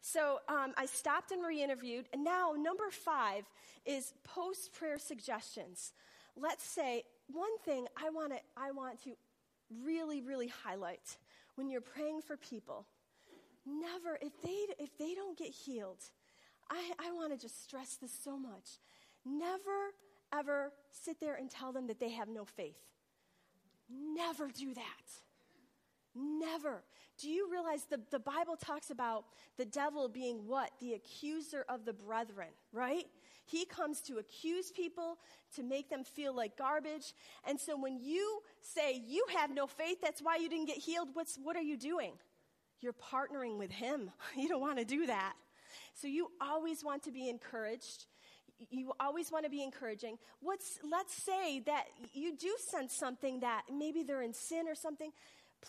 [0.00, 3.44] So um, I stopped and re-interviewed, and now number five
[3.84, 5.92] is post-prayer suggestions.
[6.36, 9.12] Let's say one thing I want to I want to
[9.84, 11.16] really, really highlight
[11.56, 12.86] when you're praying for people.
[13.66, 16.02] Never, if they, if they don't get healed,
[16.70, 18.78] I, I want to just stress this so much.
[19.24, 19.92] Never,
[20.32, 22.78] ever sit there and tell them that they have no faith.
[23.88, 24.82] Never do that.
[26.14, 26.82] Never.
[27.18, 29.24] Do you realize the, the Bible talks about
[29.56, 30.70] the devil being what?
[30.80, 33.06] The accuser of the brethren, right?
[33.52, 35.18] He comes to accuse people,
[35.56, 37.12] to make them feel like garbage.
[37.46, 41.08] And so when you say you have no faith, that's why you didn't get healed,
[41.12, 42.14] what's, what are you doing?
[42.80, 44.10] You're partnering with him.
[44.36, 45.34] You don't want to do that.
[45.94, 48.06] So you always want to be encouraged.
[48.70, 50.16] You always want to be encouraging.
[50.40, 51.84] What's, let's say that
[52.14, 55.10] you do sense something that maybe they're in sin or something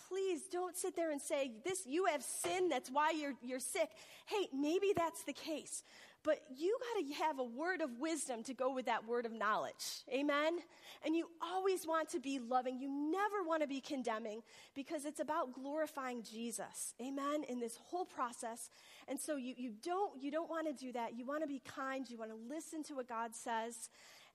[0.09, 3.89] please don't sit there and say this you have sin that's why you're, you're sick
[4.25, 5.83] hey maybe that's the case
[6.23, 9.33] but you got to have a word of wisdom to go with that word of
[9.33, 10.03] knowledge.
[10.11, 10.59] Amen?
[11.05, 12.79] And you always want to be loving.
[12.79, 14.41] You never want to be condemning
[14.73, 16.93] because it's about glorifying Jesus.
[17.01, 17.43] Amen?
[17.49, 18.69] In this whole process.
[19.07, 21.17] And so you, you don't, you don't want to do that.
[21.17, 22.09] You want to be kind.
[22.09, 23.89] You want to listen to what God says.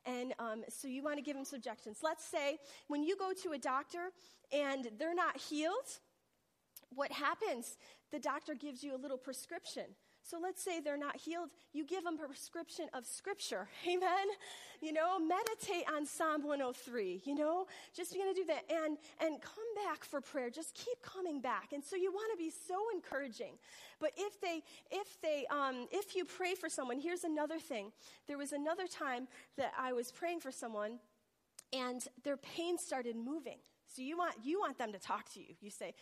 [0.05, 1.99] And um, so you want to give him suggestions.
[2.03, 4.11] Let's say when you go to a doctor
[4.53, 6.01] and they're not healed,
[6.95, 7.77] what happens?
[8.11, 9.85] The doctor gives you a little prescription.
[10.29, 13.67] So let's say they're not healed, you give them a prescription of scripture.
[13.89, 14.27] Amen.
[14.83, 19.41] You know, meditate on Psalm 103, you know, just begin to do that and, and
[19.41, 20.51] come back for prayer.
[20.51, 21.73] Just keep coming back.
[21.73, 23.55] And so you want to be so encouraging.
[24.01, 27.91] But if they, if they, um, if you pray for someone, here's another thing.
[28.27, 30.99] There was another time that I was praying for someone
[31.73, 33.59] and their pain started moving.
[33.87, 35.55] So you want, you want them to talk to you.
[35.63, 35.95] You say,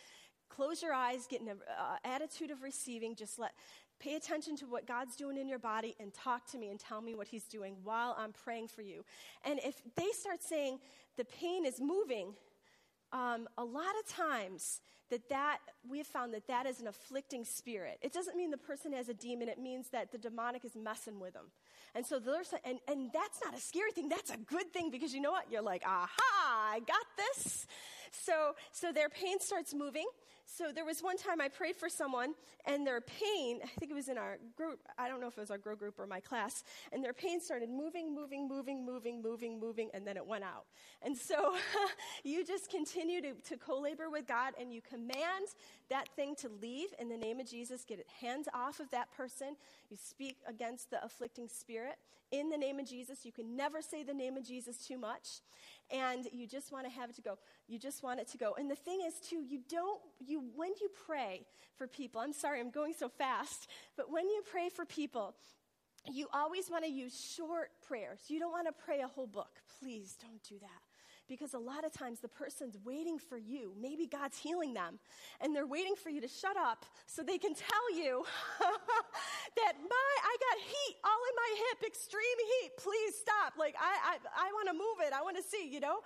[0.48, 3.52] close your eyes, get an uh, attitude of receiving, just let,
[3.98, 7.00] Pay attention to what God's doing in your body and talk to me and tell
[7.00, 9.04] me what He's doing while I'm praying for you.
[9.44, 10.78] And if they start saying
[11.16, 12.34] the pain is moving,
[13.12, 14.80] um, a lot of times
[15.10, 17.98] that that we have found that that is an afflicting spirit.
[18.02, 19.48] It doesn't mean the person has a demon.
[19.48, 21.46] It means that the demonic is messing with them.
[21.94, 24.08] And so there's, and, and that's not a scary thing.
[24.08, 25.50] That's a good thing because you know what?
[25.50, 27.66] You're like, aha, I got this.
[28.10, 30.06] So, so their pain starts moving
[30.46, 33.94] so there was one time I prayed for someone, and their pain, I think it
[33.94, 36.20] was in our group, I don't know if it was our grow group or my
[36.20, 40.44] class, and their pain started moving, moving, moving, moving, moving, moving, and then it went
[40.44, 40.66] out.
[41.02, 41.56] And so
[42.24, 45.46] you just continue to, to co labor with God, and you command
[45.90, 47.84] that thing to leave in the name of Jesus.
[47.84, 49.56] Get it hands off of that person.
[49.90, 51.96] You speak against the afflicting spirit
[52.30, 53.24] in the name of Jesus.
[53.24, 55.40] You can never say the name of Jesus too much
[55.90, 57.38] and you just want to have it to go.
[57.68, 58.54] You just want it to go.
[58.58, 62.60] And the thing is, too, you don't, you, when you pray for people, I'm sorry,
[62.60, 65.34] I'm going so fast, but when you pray for people,
[66.10, 68.20] you always want to use short prayers.
[68.28, 69.60] You don't want to pray a whole book.
[69.80, 70.82] Please don't do that
[71.28, 73.72] because a lot of times the person's waiting for you.
[73.80, 74.98] Maybe God's healing them,
[75.40, 78.24] and they're waiting for you to shut up so they can tell you
[79.56, 82.22] that my I got heat all in my hip, extreme
[82.60, 82.70] heat.
[82.78, 83.54] Please stop.
[83.58, 85.12] Like I I, I want to move it.
[85.12, 85.68] I want to see.
[85.68, 85.98] You know,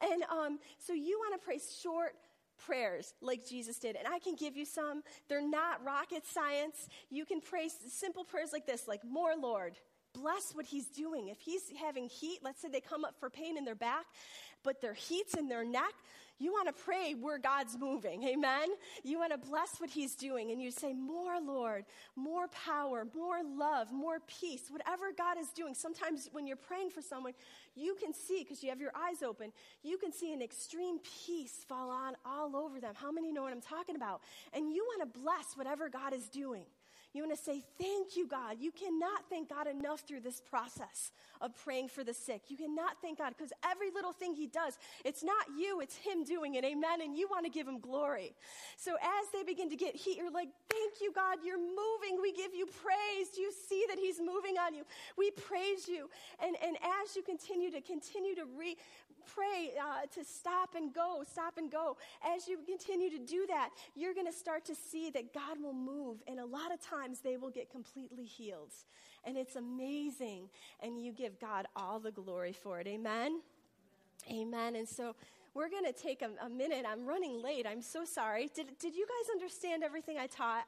[0.00, 2.14] and um, so you want to pray short
[2.66, 3.96] prayers like Jesus did.
[3.96, 5.02] And I can give you some.
[5.28, 6.88] They're not rocket science.
[7.10, 9.74] You can pray simple prayers like this, like, More, Lord.
[10.12, 11.28] Bless what he's doing.
[11.28, 14.06] If he's having heat, let's say they come up for pain in their back,
[14.64, 15.94] but their heat's in their neck,
[16.40, 18.24] you want to pray where God's moving.
[18.24, 18.70] Amen?
[19.04, 20.50] You want to bless what He's doing.
[20.50, 21.84] And you say, More, Lord,
[22.16, 25.74] more power, more love, more peace, whatever God is doing.
[25.74, 27.34] Sometimes when you're praying for someone,
[27.76, 31.64] you can see, because you have your eyes open, you can see an extreme peace
[31.68, 32.94] fall on all over them.
[32.96, 34.22] How many know what I'm talking about?
[34.52, 36.64] And you want to bless whatever God is doing.
[37.12, 38.56] You want to say, Thank you, God.
[38.60, 42.42] You cannot thank God enough through this process of praying for the sick.
[42.48, 46.24] You cannot thank God because every little thing He does, it's not you, it's Him
[46.24, 46.64] doing it.
[46.64, 47.00] Amen.
[47.02, 48.34] And you want to give Him glory.
[48.76, 51.38] So as they begin to get heat, you're like, Thank you, God.
[51.44, 52.20] You're moving.
[52.22, 53.36] We give you praise.
[53.36, 54.84] You see that He's moving on you?
[55.18, 56.08] We praise you.
[56.44, 58.76] And, and as you continue to continue to re,
[59.34, 61.96] pray uh, to stop and go, stop and go.
[62.34, 65.74] As you continue to do that, you're going to start to see that God will
[65.74, 66.18] move.
[66.26, 68.72] And a lot of times they will get completely healed.
[69.24, 70.48] And it's amazing.
[70.80, 72.86] And you give God all the glory for it.
[72.86, 73.40] Amen?
[74.30, 74.76] Amen.
[74.76, 75.14] And so
[75.54, 76.84] we're going to take a, a, minute.
[76.88, 77.66] I'm running late.
[77.66, 78.50] I'm so sorry.
[78.54, 80.64] Did, did you guys understand everything I taught?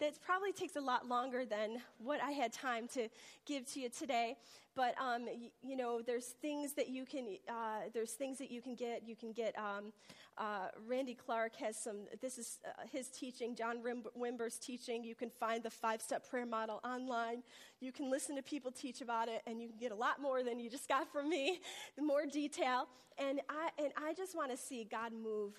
[0.00, 3.08] That probably takes a lot longer than what I had time to
[3.46, 4.36] give to you today.
[4.74, 8.60] But um, y- you know, there's things that you can uh, there's things that you
[8.60, 9.06] can get.
[9.06, 9.56] You can get.
[9.56, 9.92] Um,
[10.36, 12.08] uh, Randy Clark has some.
[12.20, 13.54] This is uh, his teaching.
[13.54, 13.78] John
[14.18, 15.04] Wimber's teaching.
[15.04, 17.42] You can find the five step prayer model online.
[17.80, 20.42] You can listen to people teach about it, and you can get a lot more
[20.42, 21.60] than you just got from me.
[22.00, 25.52] more detail, and I and I just want to see God move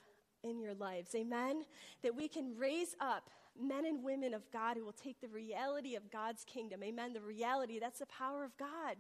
[0.44, 1.16] in your lives.
[1.16, 1.64] Amen.
[2.04, 3.30] That we can raise up
[3.62, 6.84] men and women of God who will take the reality of God's kingdom.
[6.84, 7.14] Amen.
[7.14, 8.98] The reality, that's the power of God,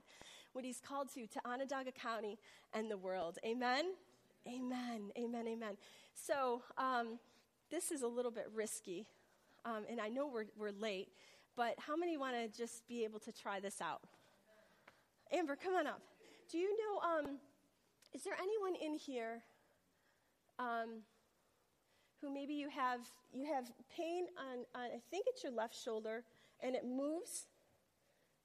[0.53, 2.37] what He's called to, to Onondaga County
[2.73, 3.37] and the world.
[3.45, 3.93] Amen.
[4.47, 5.11] Amen.
[5.17, 5.47] Amen.
[5.47, 5.77] Amen.
[6.13, 7.19] So, um,
[7.71, 9.07] this is a little bit risky,
[9.65, 11.09] um, and I know we're, we're late,
[11.55, 14.01] but how many want to just be able to try this out?
[15.33, 16.01] Amber, come on up.
[16.51, 17.37] Do you know, um,
[18.13, 19.41] is there anyone in here?
[20.59, 21.01] Um,
[22.25, 23.01] who maybe you have
[23.33, 26.23] you have pain on, on I think it's your left shoulder
[26.61, 27.47] and it moves.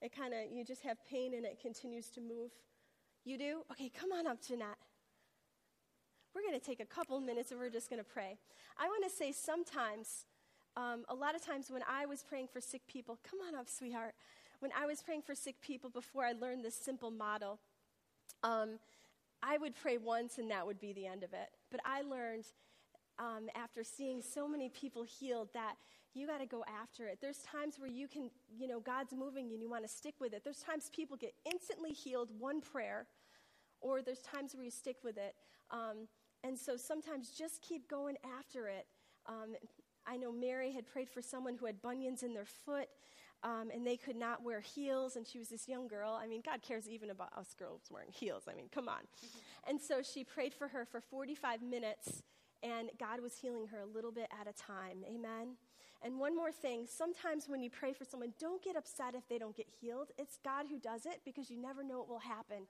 [0.02, 2.50] It kind of you just have pain and it continues to move.
[3.24, 3.62] You do?
[3.72, 4.78] Okay, come on up, Jeanette.
[6.34, 8.38] We're going to take a couple minutes and we're just going to pray.
[8.78, 10.24] I want to say sometimes,
[10.76, 13.68] um, a lot of times when I was praying for sick people, come on up,
[13.68, 14.14] sweetheart.
[14.60, 17.58] When I was praying for sick people before I learned this simple model,
[18.42, 18.78] um,
[19.42, 21.50] I would pray once and that would be the end of it.
[21.70, 22.44] But I learned
[23.20, 25.74] um, after seeing so many people healed that
[26.14, 27.18] you got to go after it.
[27.20, 30.32] There's times where you can, you know, God's moving and you want to stick with
[30.32, 30.42] it.
[30.42, 33.06] There's times people get instantly healed, one prayer,
[33.80, 35.34] or there's times where you stick with it.
[35.70, 36.08] Um,
[36.42, 38.86] and so sometimes just keep going after it.
[39.26, 39.54] Um,
[40.06, 42.88] I know Mary had prayed for someone who had bunions in their foot.
[43.42, 46.12] Um, and they could not wear heels, and she was this young girl.
[46.12, 48.42] I mean, God cares even about us girls wearing heels.
[48.46, 48.98] I mean, come on.
[48.98, 49.70] Mm-hmm.
[49.70, 52.22] And so she prayed for her for 45 minutes,
[52.62, 55.04] and God was healing her a little bit at a time.
[55.06, 55.56] Amen.
[56.02, 59.38] And one more thing sometimes when you pray for someone, don't get upset if they
[59.38, 60.08] don't get healed.
[60.18, 62.66] It's God who does it because you never know what will happen.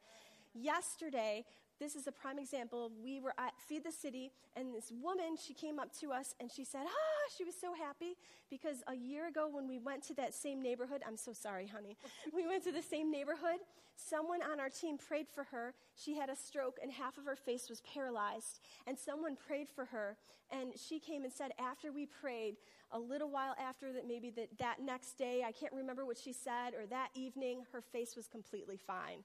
[0.52, 1.44] Yesterday,
[1.80, 2.92] this is a prime example.
[3.02, 6.50] We were at Feed the City, and this woman, she came up to us and
[6.50, 8.16] she said, Ah, she was so happy
[8.50, 11.96] because a year ago when we went to that same neighborhood, I'm so sorry, honey.
[12.34, 13.60] we went to the same neighborhood.
[13.96, 15.74] Someone on our team prayed for her.
[15.96, 18.60] She had a stroke and half of her face was paralyzed.
[18.86, 20.16] And someone prayed for her.
[20.50, 22.56] And she came and said, after we prayed,
[22.92, 26.32] a little while after that, maybe that, that next day, I can't remember what she
[26.32, 29.22] said, or that evening, her face was completely fine.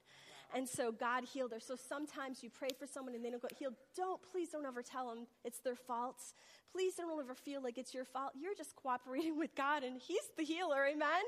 [0.54, 1.60] And so God healed her.
[1.60, 3.74] So sometimes you pray for someone and they don't get healed.
[3.96, 6.16] Don't, please don't ever tell them it's their fault.
[6.72, 8.32] Please don't ever feel like it's your fault.
[8.38, 11.24] You're just cooperating with God and He's the healer, amen?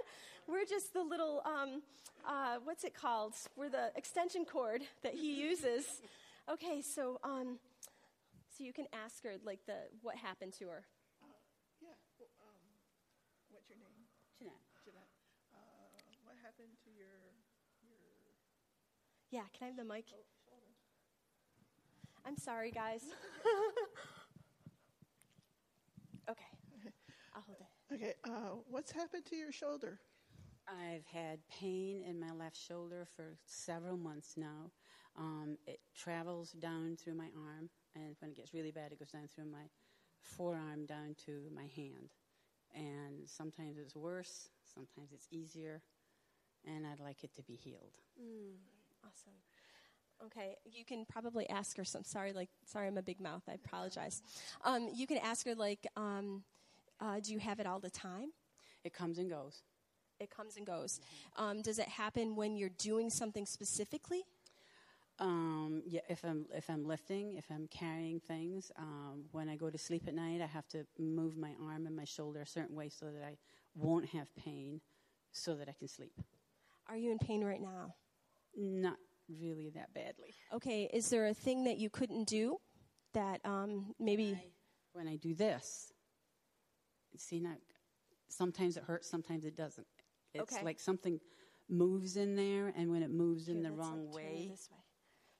[0.46, 1.82] We're just the little, um,
[2.26, 3.34] uh, what's it called?
[3.56, 5.84] We're the extension cord that He uses.
[6.50, 7.58] Okay, so, um,
[8.56, 10.84] so you can ask her, like, the, what happened to her.
[11.82, 11.92] Yeah.
[12.18, 12.64] Well, um,
[13.52, 14.08] what's your name?
[14.38, 14.64] Jeanette.
[14.84, 15.12] Jeanette.
[15.52, 15.58] Uh,
[16.24, 17.36] what happened to your
[17.84, 18.00] your
[19.30, 20.06] Yeah, can I have the mic?
[20.12, 20.16] oh.
[22.26, 23.02] I'm sorry, guys.
[26.30, 26.44] okay,
[27.34, 27.94] I'll hold it.
[27.94, 28.14] Okay.
[28.24, 29.98] Uh, what's happened to your shoulder?
[30.68, 34.70] I've had pain in my left shoulder for several months now.
[35.16, 39.10] Um, it travels down through my arm, and when it gets really bad, it goes
[39.10, 39.64] down through my
[40.20, 42.10] forearm down to my hand.
[42.74, 45.82] And sometimes it's worse, sometimes it's easier,
[46.66, 47.96] and I'd like it to be healed.
[49.04, 49.34] Awesome.
[50.26, 52.02] Okay, you can probably ask her some.
[52.02, 53.42] Sorry, like, sorry, I'm a big mouth.
[53.48, 54.22] I apologize.
[54.64, 56.42] Um, you can ask her, like, um,
[57.00, 58.32] uh, do you have it all the time?
[58.84, 59.62] It comes and goes.
[60.18, 61.00] It comes and goes.
[61.36, 64.24] Um, does it happen when you're doing something specifically?
[65.20, 69.68] Um, yeah, if I'm if I'm lifting, if I'm carrying things, um, when I go
[69.68, 72.76] to sleep at night, I have to move my arm and my shoulder a certain
[72.76, 73.36] way so that I
[73.74, 74.80] won't have pain,
[75.32, 76.12] so that I can sleep.
[76.88, 77.94] Are you in pain right now?
[78.60, 78.96] Not
[79.28, 80.34] really that badly.
[80.52, 82.56] Okay, is there a thing that you couldn't do
[83.14, 84.36] that um, maybe?
[84.94, 85.92] When I do this,
[87.16, 87.54] see now,
[88.28, 89.86] sometimes it hurts, sometimes it doesn't.
[90.34, 90.64] It's Okay.
[90.64, 91.20] like something
[91.68, 94.56] moves in there, and when it moves in the wrong way, way.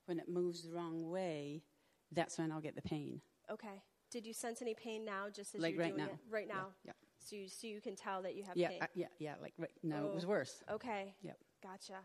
[0.06, 1.64] when it moves the wrong way,
[2.12, 3.20] that's when I'll get the pain.
[3.50, 3.82] Okay.
[4.12, 6.12] Did you sense any pain now, just as Like you're right doing now.
[6.12, 6.66] it right Yeah, now?
[6.84, 6.92] yeah.
[7.18, 8.78] So you, so you can tell that you have Yeah, pain.
[8.82, 9.34] I- yeah, yeah.
[9.42, 10.28] Like right now, it was Oh.
[10.28, 10.62] worse.
[10.70, 11.14] Okay.
[11.22, 11.36] Yep.
[11.62, 11.98] Gotcha.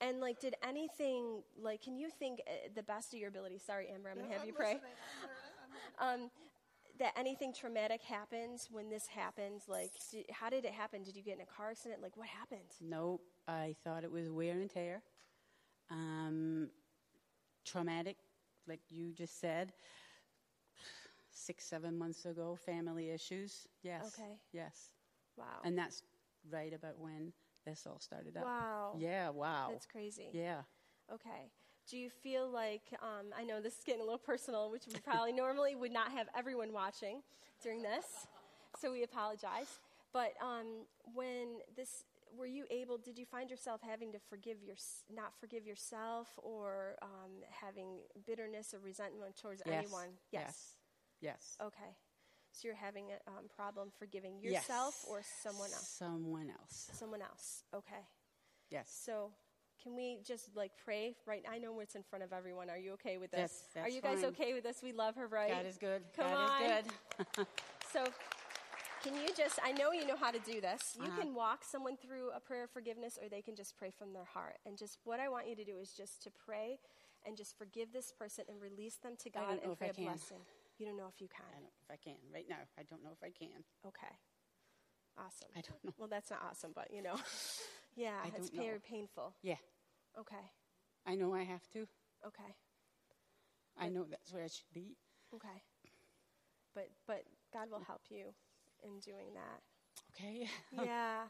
[0.00, 1.82] And like, did anything like?
[1.82, 3.58] Can you think uh, the best of your ability?
[3.58, 4.74] Sorry, Amber, I'm gonna have I'm you pray.
[4.74, 4.92] listening.
[5.22, 5.52] I'm learning.
[5.98, 6.24] I'm learning.
[6.24, 6.30] Um,
[6.98, 9.64] that anything traumatic happens when this happens.
[9.68, 11.02] Like, did, how did it happen?
[11.02, 12.02] Did you get in a car accident?
[12.02, 12.60] Like, what happened?
[12.80, 13.22] Nope.
[13.48, 15.02] I thought it was wear and tear.
[15.90, 16.70] Um,
[17.64, 18.16] traumatic,
[18.68, 19.72] like you just said.
[21.30, 23.66] Six, seven months ago, family issues.
[23.82, 24.14] Yes.
[24.18, 24.38] Okay.
[24.52, 24.92] Yes.
[25.36, 25.44] Wow.
[25.64, 26.02] And that's
[26.50, 27.32] right about when
[27.64, 28.44] this all started up.
[28.44, 28.94] wow.
[28.98, 29.68] Yeah, wow.
[29.70, 30.28] That's crazy.
[30.32, 30.62] Yeah.
[31.12, 31.50] Okay.
[31.90, 34.94] Do you feel like, um, I know this is getting a little personal, which we
[35.00, 37.22] probably normally would not have everyone watching
[37.62, 38.26] during this,
[38.80, 39.80] so we apologize.
[40.12, 42.04] But um, when this,
[42.38, 44.76] were you able, did you find yourself having to forgive your,
[45.14, 49.84] not forgive yourself or um, having bitterness or resentment towards Yes.
[49.84, 50.08] anyone?
[50.32, 50.76] Yes.
[51.20, 51.56] Yes.
[51.62, 51.96] Okay.
[52.54, 54.52] So you're having a um, problem forgiving Yes.
[54.68, 55.88] yourself or someone else?
[55.88, 56.88] Someone else.
[56.92, 57.64] Someone else.
[57.74, 58.06] Okay.
[58.70, 58.88] Yes.
[59.04, 59.32] So,
[59.82, 61.44] can we just like pray right?
[61.50, 62.70] I know it's in front of everyone.
[62.70, 63.64] Are you okay with this?
[63.74, 64.30] That's- Are you guys fine.
[64.30, 64.82] okay with this?
[64.82, 65.50] We love her, right?
[65.50, 66.02] that is good.
[66.16, 66.62] Come God on.
[66.62, 66.86] is
[67.36, 67.46] good.
[67.92, 68.04] So,
[69.04, 69.58] can you just?
[69.64, 70.96] I know you know how to do this.
[70.98, 71.20] You Uh-huh.
[71.20, 74.24] can walk someone through a prayer of forgiveness, or they can just pray from their
[74.24, 74.58] heart.
[74.66, 76.78] And just what I want you to do is just to pray
[77.26, 80.38] and just forgive this person and release them to God and pray a blessing.
[80.78, 81.46] You don't know if you can.
[81.48, 82.16] I don't know if I can.
[82.32, 83.62] Right now, I don't know if I can.
[83.86, 84.14] Okay.
[85.16, 85.48] Awesome.
[85.56, 85.92] I don't know.
[85.98, 87.14] Well, that's not awesome, but you know,
[87.96, 89.34] yeah, I it's very painful.
[89.42, 89.62] Yeah.
[90.18, 90.44] Okay.
[91.06, 91.86] I know I have to.
[92.26, 92.54] Okay.
[93.78, 94.96] I know that's where I should be.
[95.34, 95.62] Okay.
[96.74, 97.22] But but
[97.52, 98.34] God will help you
[98.82, 99.62] in doing that.
[100.14, 100.48] Okay.
[100.84, 101.22] yeah.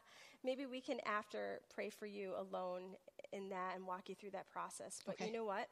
[0.43, 2.97] Maybe we can after pray for you alone
[3.33, 5.01] in that and walk you through that process.
[5.05, 5.27] But Okay.
[5.27, 5.69] you know what?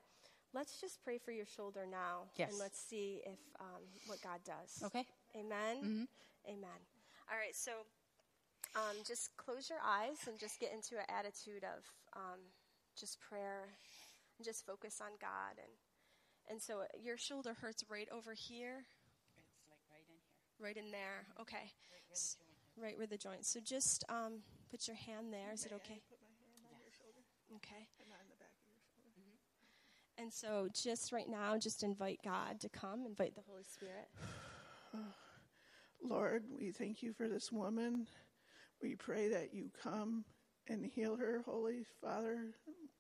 [0.54, 2.28] Let's just pray for your shoulder now.
[2.36, 2.50] Yes.
[2.50, 4.82] And let's see if um, what God does.
[4.84, 5.06] Okay.
[5.34, 6.06] Amen.
[6.46, 6.80] Amen.
[7.30, 7.54] All right.
[7.56, 7.72] So
[8.76, 11.84] um, just close your eyes and just get into an attitude of
[12.14, 12.40] um,
[12.98, 13.64] just prayer
[14.38, 15.72] and just focus on God and
[16.50, 18.82] and so your shoulder hurts right over here.
[19.38, 20.58] It's like right in here.
[20.58, 21.24] Right in there.
[21.40, 21.70] Okay.
[22.12, 22.36] S-
[22.76, 23.44] Right where the joint.
[23.44, 24.40] So just um,
[24.70, 25.52] put your hand there.
[25.52, 26.00] Is it okay?
[26.08, 27.20] Put my hand on your shoulder
[27.60, 27.84] Okay.
[28.00, 29.28] and on the back of your shoulder.
[30.22, 34.08] And so just right now, just invite God to come, invite the Holy Spirit.
[36.00, 38.06] Lord, we thank you for this woman.
[38.80, 40.24] We pray that you come
[40.68, 42.54] and heal her, Holy Father,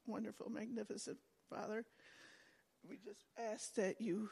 [0.04, 1.16] wonderful, magnificent
[1.48, 1.84] Father.
[2.88, 4.28] We just ask that you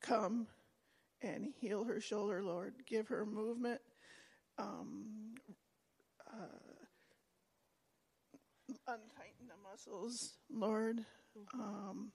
[0.00, 0.46] come
[1.20, 2.76] and heal her shoulder, Lord.
[2.86, 3.82] Give her movement.
[4.56, 5.34] Um,
[6.32, 6.78] uh,
[8.86, 11.04] untighten the muscles, Lord.
[11.54, 12.12] Um,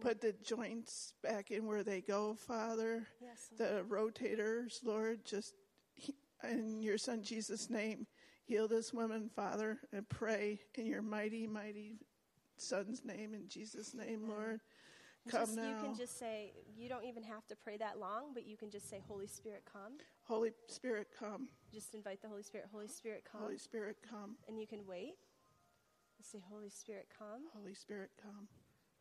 [0.00, 3.48] put the joints back in where they go, Father Yes.
[3.56, 5.54] the rotators, Lord, just
[6.44, 8.06] in your son Jesus' name,
[8.44, 11.98] heal this woman, Father, and pray in your mighty, mighty
[12.56, 14.60] son's name, in Jesus' name, Lord.
[15.28, 15.68] Come just, now.
[15.68, 18.70] You can just say, you don't even have to pray that long, but you can
[18.70, 19.98] just say, Holy Spirit, come.
[20.22, 21.48] Holy Spirit, come.
[21.72, 23.42] Just invite the Holy Spirit, Holy Spirit, come.
[23.42, 24.36] Holy Spirit, come.
[24.48, 25.14] and you can wait.
[26.22, 27.48] Say, Holy Spirit, come.
[27.56, 28.48] Holy Spirit, come.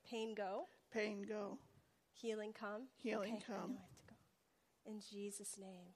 [0.09, 0.63] Pain, go.
[0.93, 1.57] Pain, go.
[2.13, 2.87] Healing, come.
[2.95, 3.71] Healing, Okay, I know come.
[3.75, 4.15] I have to go.
[4.87, 5.91] In Jesus' name.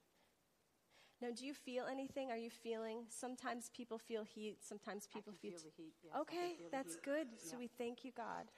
[1.21, 2.31] Now, do you feel anything?
[2.33, 3.05] Are you feeling?
[3.07, 4.57] Sometimes people feel heat.
[4.65, 5.93] Sometimes people I can feel t- the heat.
[6.03, 7.03] yes, Okay, feel that's heat.
[7.05, 7.27] good.
[7.39, 7.63] So Yeah.
[7.63, 8.51] we thank you, God.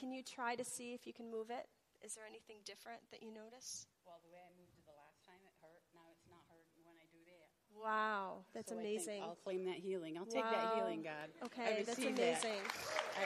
[0.00, 1.68] Can you try to see if you can move it?
[2.02, 3.86] Is there anything different that you notice?
[4.06, 5.84] Well, the way I moved it the last time, it hurt.
[5.94, 7.50] Now it's not hurting when I do that.
[7.82, 9.22] Wow, that's So amazing.
[9.22, 10.18] I'll claim that healing.
[10.18, 10.50] I'll take Wow.
[10.50, 11.30] that healing, God.
[11.44, 12.22] Okay, that's receive that.
[12.22, 12.60] amazing.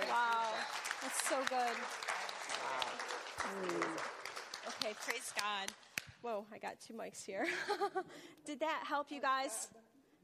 [0.08, 0.68] Wow, that.
[1.02, 1.76] that's so good.
[2.62, 2.88] Wow.
[3.38, 4.68] Hmm.
[4.68, 5.72] Okay, praise God.
[6.22, 7.46] Whoa, I got two mics here.
[8.46, 9.68] Did that help you guys?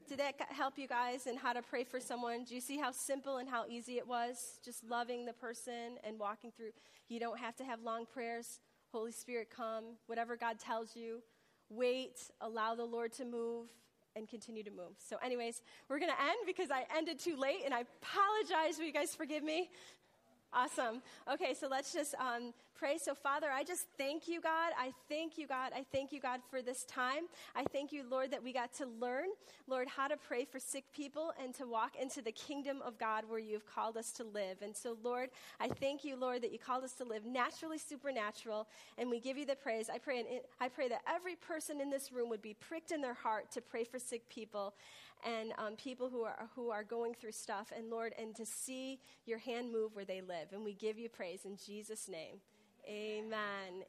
[0.07, 2.43] Did that help you guys in how to pray for someone?
[2.43, 4.59] Do you see how simple and how easy it was?
[4.63, 6.71] Just loving the person and walking through.
[7.09, 8.59] You don't have to have long prayers.
[8.91, 9.97] Holy Spirit, come.
[10.07, 11.21] Whatever God tells you,
[11.69, 13.67] wait, allow the Lord to move,
[14.15, 14.95] and continue to move.
[14.97, 18.77] So, anyways, we're going to end because I ended too late, and I apologize.
[18.77, 19.69] Will you guys forgive me?
[20.51, 21.03] Awesome.
[21.31, 22.97] Okay, so let's just um, pray.
[22.97, 24.71] So, Father, I just thank you, God.
[24.79, 25.73] I thank you, God.
[25.75, 27.25] I thank you, God, for this time.
[27.55, 29.27] I thank you, Lord, that we got to learn,
[29.67, 33.25] Lord, how to pray for sick people and to walk into the kingdom of God
[33.27, 34.63] where you've called us to live.
[34.63, 35.29] And so, Lord,
[35.59, 39.37] I thank you, Lord, that you called us to live naturally supernatural, and we give
[39.37, 39.87] you the praise.
[39.87, 40.27] I pray, and
[40.59, 43.61] I pray that every person in this room would be pricked in their heart to
[43.61, 44.73] pray for sick people
[45.25, 48.99] and um, people who are, who are going through stuff, and Lord, and to see
[49.25, 50.51] your hand move where they live.
[50.51, 52.37] And we give you praise in Jesus' name.
[52.87, 53.83] Amen.